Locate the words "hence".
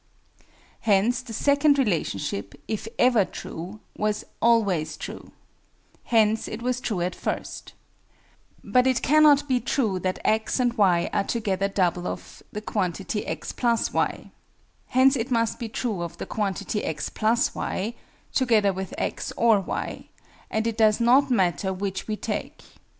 0.79-1.21, 6.05-6.47, 14.87-15.15